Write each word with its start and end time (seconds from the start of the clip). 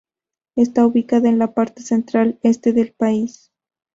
Está 0.55 0.83
ubicada 0.87 1.29
en 1.29 1.37
la 1.37 1.53
parte 1.53 1.83
central-este 1.83 2.73
del 2.73 2.91
país. 2.91 3.51